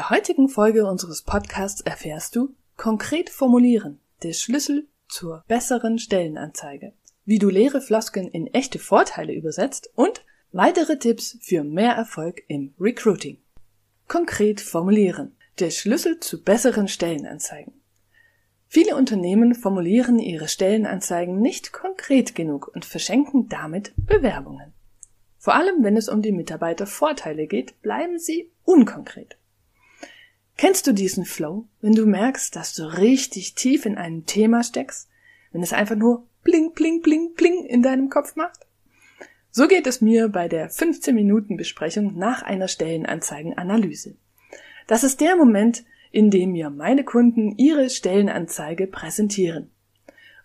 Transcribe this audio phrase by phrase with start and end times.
[0.00, 6.94] Der heutigen Folge unseres Podcasts erfährst du konkret formulieren, der Schlüssel zur besseren Stellenanzeige,
[7.26, 12.72] wie du leere Floskeln in echte Vorteile übersetzt und weitere Tipps für mehr Erfolg im
[12.80, 13.42] Recruiting.
[14.08, 17.74] Konkret formulieren, der Schlüssel zu besseren Stellenanzeigen.
[18.68, 24.72] Viele Unternehmen formulieren ihre Stellenanzeigen nicht konkret genug und verschenken damit Bewerbungen.
[25.36, 29.36] Vor allem wenn es um die Mitarbeitervorteile geht, bleiben sie unkonkret.
[30.56, 35.08] Kennst du diesen Flow, wenn du merkst, dass du richtig tief in einem Thema steckst,
[35.52, 38.66] wenn es einfach nur bling, bling, bling, bling in deinem Kopf macht?
[39.50, 44.14] So geht es mir bei der 15 Minuten Besprechung nach einer Stellenanzeigenanalyse.
[44.86, 49.70] Das ist der Moment, in dem mir meine Kunden ihre Stellenanzeige präsentieren.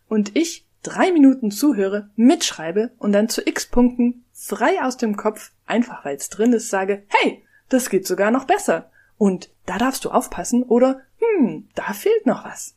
[0.07, 5.51] Und ich drei Minuten zuhöre, mitschreibe und dann zu x Punkten frei aus dem Kopf,
[5.65, 8.91] einfach weil es drin ist, sage, hey, das geht sogar noch besser.
[9.17, 12.75] Und da darfst du aufpassen oder hm, da fehlt noch was.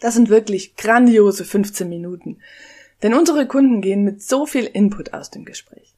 [0.00, 2.38] Das sind wirklich grandiose 15 Minuten,
[3.02, 5.94] denn unsere Kunden gehen mit so viel Input aus dem Gespräch.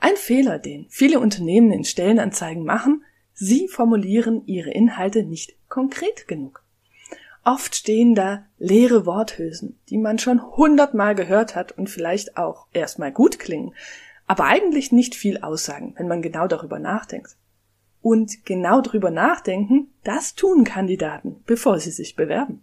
[0.00, 6.62] Ein Fehler, den viele Unternehmen in Stellenanzeigen machen, sie formulieren ihre Inhalte nicht konkret genug.
[7.44, 13.12] Oft stehen da leere Worthülsen, die man schon hundertmal gehört hat und vielleicht auch erstmal
[13.12, 13.74] gut klingen,
[14.26, 17.36] aber eigentlich nicht viel aussagen, wenn man genau darüber nachdenkt.
[18.04, 22.60] Und genau drüber nachdenken, das tun Kandidaten, bevor sie sich bewerben.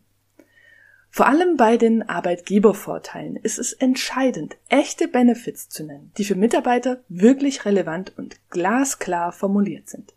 [1.10, 7.04] Vor allem bei den Arbeitgebervorteilen ist es entscheidend, echte Benefits zu nennen, die für Mitarbeiter
[7.10, 10.14] wirklich relevant und glasklar formuliert sind.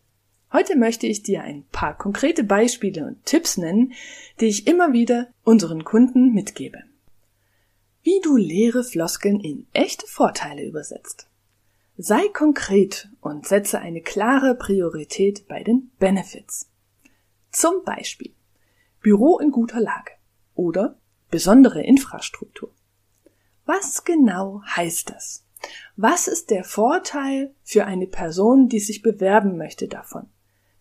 [0.53, 3.95] Heute möchte ich dir ein paar konkrete Beispiele und Tipps nennen,
[4.41, 6.83] die ich immer wieder unseren Kunden mitgebe.
[8.03, 11.29] Wie du leere Floskeln in echte Vorteile übersetzt.
[11.97, 16.69] Sei konkret und setze eine klare Priorität bei den Benefits.
[17.53, 18.35] Zum Beispiel
[19.01, 20.11] Büro in guter Lage
[20.57, 20.99] oder
[21.31, 22.75] besondere Infrastruktur.
[23.65, 25.47] Was genau heißt das?
[25.95, 30.27] Was ist der Vorteil für eine Person, die sich bewerben möchte davon?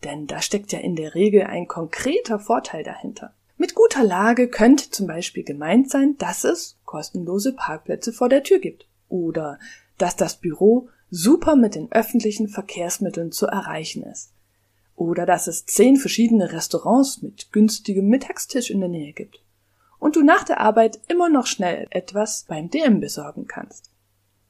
[0.04, 3.36] Denn da steckt ja in der Regel ein konkreter Vorteil dahinter.
[3.56, 8.58] Mit guter Lage könnte zum Beispiel gemeint sein, dass es kostenlose Parkplätze vor der Tür
[8.58, 9.60] gibt oder
[10.00, 14.34] dass das Büro super mit den öffentlichen Verkehrsmitteln zu erreichen ist.
[14.96, 19.40] Oder dass es zehn verschiedene Restaurants mit günstigem Mittagstisch in der Nähe gibt.
[20.00, 23.92] Und du nach der Arbeit immer noch schnell etwas beim DM besorgen kannst.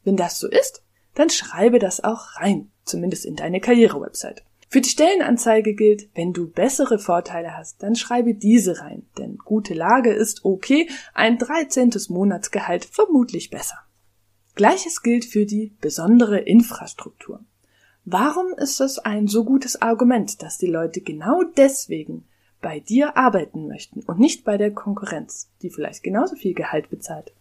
[0.06, 0.82] Wenn das so ist,
[1.16, 4.42] dann schreibe das auch rein, zumindest in deine Karrierewebsite.
[4.70, 9.74] Für die Stellenanzeige gilt, wenn du bessere Vorteile hast, dann schreibe diese rein, denn gute
[9.74, 11.92] Lage ist okay, ein 13.
[12.08, 13.80] Monatsgehalt vermutlich besser.
[14.56, 17.40] Gleiches gilt für die besondere Infrastruktur.
[18.06, 22.26] Warum ist das ein so gutes Argument, dass die Leute genau deswegen
[22.62, 27.34] bei dir arbeiten möchten und nicht bei der Konkurrenz, die vielleicht genauso viel Gehalt bezahlt?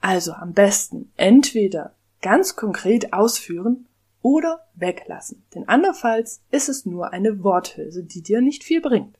[0.00, 3.86] Also am besten entweder ganz konkret ausführen
[4.20, 9.18] oder weglassen, denn andernfalls ist es nur eine Worthülse, die dir nicht viel bringt.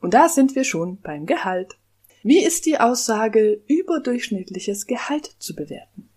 [0.00, 1.76] Und da sind wir schon beim Gehalt.
[2.22, 6.08] Wie ist die Aussage überdurchschnittliches Gehalt zu bewerten?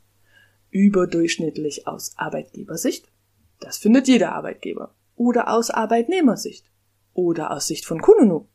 [0.72, 3.12] Überdurchschnittlich aus Arbeitgebersicht?
[3.60, 4.96] Das findet jeder Arbeitgeber.
[5.16, 6.66] Oder aus Arbeitnehmersicht?
[7.14, 8.48] Oder aus Sicht von Kununu?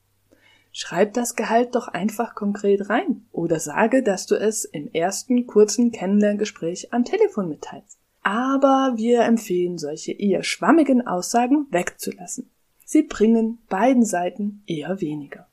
[0.73, 5.93] Schreib das Gehalt doch einfach konkret rein oder sage, dass du es im ersten kurzen
[5.93, 7.99] Kennenlerngespräch am Telefon mitteilst.
[8.23, 12.51] Aber wir empfehlen solche eher schwammigen Aussagen wegzulassen.
[12.85, 15.47] Sie bringen beiden Seiten eher weniger.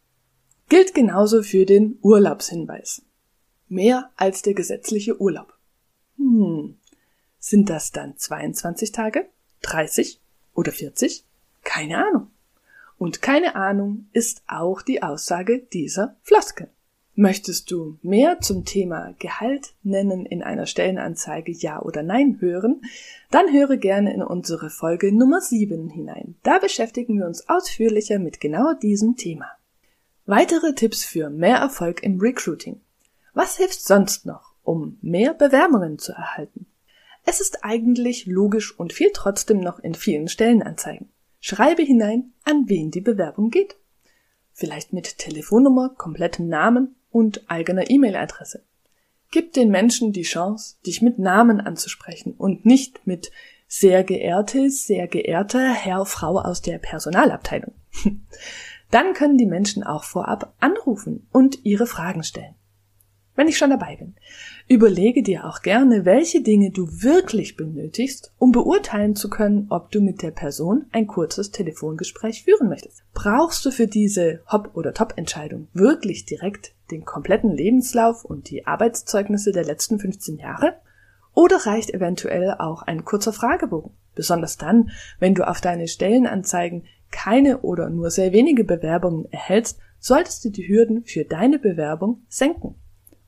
[0.70, 3.04] Gilt genauso für den Urlaubshinweis.
[3.70, 5.54] Mehr als der gesetzliche Urlaub.
[6.18, 6.78] Hm,
[7.40, 9.28] sind das dann 22 Tage,
[9.62, 10.20] 30
[10.54, 11.24] oder 40?
[11.64, 12.28] Keine Ahnung.
[12.98, 16.70] Und keine Ahnung ist auch die Aussage dieser Floskel.
[17.16, 22.82] Möchtest du mehr zum Thema Gehalt nennen in einer Stellenanzeige Ja oder Nein hören,
[23.30, 26.36] dann höre gerne in unsere Folge Nummer 7 hinein.
[26.42, 29.46] Da beschäftigen wir uns ausführlicher mit genau diesem Thema.
[30.26, 32.80] Weitere Tipps für mehr Erfolg im Recruiting.
[33.34, 36.66] Was hilft sonst noch, um mehr Bewerbungen zu erhalten?
[37.26, 41.10] Es ist eigentlich logisch und fehlt trotzdem noch in vielen Stellenanzeigen.
[41.42, 43.76] Schreibe hinein, an wen die Bewerbung geht.
[44.54, 48.64] Vielleicht mit Telefonnummer, komplettem Namen und eigener E-Mail-Adresse.
[49.32, 53.32] Gib den Menschen die Chance, dich mit Namen anzusprechen und nicht mit
[53.68, 57.74] sehr geehrte, sehr geehrter Herr, Frau aus der Personalabteilung.
[58.94, 62.54] Dann können die Menschen auch vorab anrufen und ihre Fragen stellen.
[63.36, 64.14] Wenn ich schon dabei bin,
[64.68, 70.00] überlege dir auch gerne, welche Dinge du wirklich benötigst, um beurteilen zu können, ob du
[70.00, 73.04] mit der Person ein kurzes Telefongespräch führen möchtest.
[73.16, 79.52] Brauchst du für diese Hop- oder Top-Entscheidung wirklich direkt den kompletten Lebenslauf und die Arbeitszeugnisse
[79.54, 80.76] der letzten 15 Jahre?
[81.34, 83.94] Oder reicht eventuell auch ein kurzer Fragebogen?
[84.14, 90.44] Besonders dann, wenn du auf deine Stellenanzeigen keine oder nur sehr wenige Bewerbungen erhältst, solltest
[90.44, 92.76] du die Hürden für deine Bewerbung senken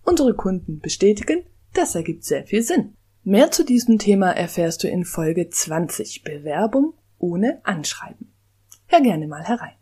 [0.06, 1.44] unsere Kunden bestätigen,
[1.74, 2.96] das ergibt sehr viel Sinn.
[3.24, 8.32] Mehr zu diesem Thema erfährst du in Folge 20 Bewerbung ohne Anschreiben.
[8.86, 9.74] Hör gerne mal herein.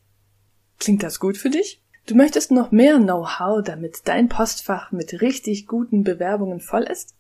[0.80, 1.84] Klingt das gut für dich?
[2.08, 7.16] Du möchtest noch mehr Know-how, damit dein Postfach mit richtig guten Bewerbungen voll ist?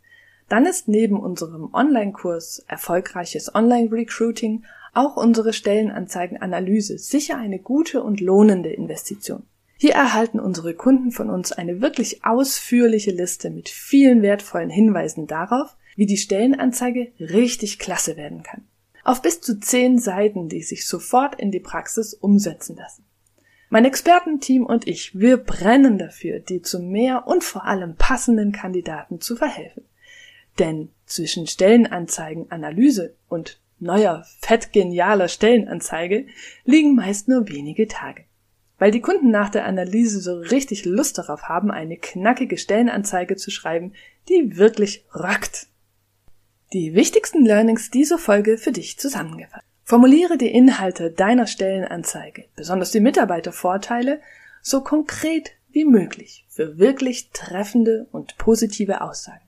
[0.49, 8.71] Dann ist neben unserem Online-Kurs Erfolgreiches Online-Recruiting auch unsere Stellenanzeigenanalyse sicher eine gute und lohnende
[8.71, 9.43] Investition.
[9.77, 15.75] Hier erhalten unsere Kunden von uns eine wirklich ausführliche Liste mit vielen wertvollen Hinweisen darauf,
[15.95, 18.65] wie die Stellenanzeige richtig klasse werden kann.
[19.03, 23.03] Auf bis zu zehn Seiten, die sich sofort in die Praxis umsetzen lassen.
[23.69, 29.19] Mein Expertenteam und ich, wir brennen dafür, dir zu mehr und vor allem passenden Kandidaten
[29.19, 29.83] zu verhelfen.
[30.59, 36.25] Denn zwischen Stellenanzeigenanalyse und neuer, fettgenialer Stellenanzeige
[36.65, 38.25] liegen meist nur wenige Tage
[38.83, 43.49] weil die Kunden nach der Analyse so richtig Lust darauf haben, eine knackige Stellenanzeige zu
[43.49, 43.93] schreiben,
[44.27, 45.67] die wirklich rockt.
[46.73, 49.63] Die wichtigsten Learnings dieser Folge für dich zusammengefasst.
[49.85, 54.19] Formuliere die Inhalte deiner Stellenanzeige, besonders die Mitarbeitervorteile,
[54.61, 59.45] so konkret wie möglich für wirklich treffende und positive Aussagen.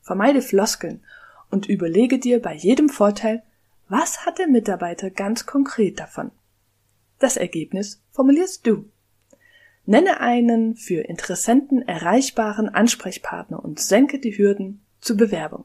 [0.00, 1.02] Vermeide Floskeln
[1.50, 3.42] und überlege dir bei jedem Vorteil,
[3.88, 6.30] was hat der Mitarbeiter ganz konkret davon?
[7.18, 8.90] Das Ergebnis formulierst du.
[9.86, 15.64] Nenne einen für Interessenten erreichbaren Ansprechpartner und senke die Hürden zur Bewerbung.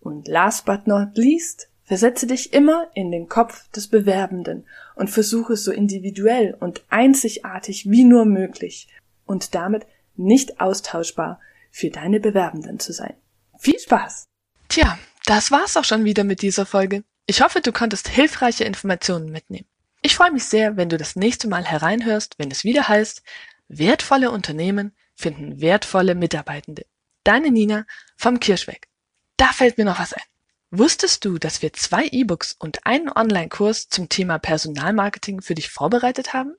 [0.00, 4.64] Und last but not least, versetze dich immer in den Kopf des Bewerbenden
[4.94, 8.88] und versuche so individuell und einzigartig wie nur möglich
[9.26, 11.40] und damit nicht austauschbar
[11.72, 13.14] für deine Bewerbenden zu sein.
[13.58, 14.26] Viel Spaß!
[14.68, 14.96] Tja,
[15.26, 17.02] das war's auch schon wieder mit dieser Folge.
[17.26, 19.68] Ich hoffe, du konntest hilfreiche Informationen mitnehmen.
[20.02, 23.22] Ich freue mich sehr, wenn du das nächste Mal hereinhörst, wenn es wieder heißt,
[23.68, 26.86] wertvolle Unternehmen finden wertvolle Mitarbeitende.
[27.24, 27.86] Deine Nina
[28.16, 28.88] vom Kirschweg.
[29.36, 30.22] Da fällt mir noch was ein.
[30.70, 36.32] Wusstest du, dass wir zwei E-Books und einen Online-Kurs zum Thema Personalmarketing für dich vorbereitet
[36.32, 36.54] haben?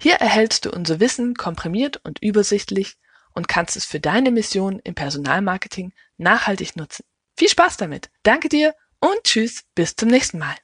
[0.00, 2.96] Hier erhältst du unser Wissen komprimiert und übersichtlich
[3.32, 7.04] und kannst es für deine Mission im Personalmarketing nachhaltig nutzen.
[7.36, 8.10] Viel Spaß damit.
[8.22, 10.56] Danke dir und tschüss, bis zum nächsten Mal.